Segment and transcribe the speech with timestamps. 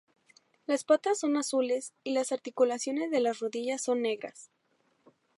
[0.65, 4.49] Las patas son azules y las articulaciones de las rodillas son negras.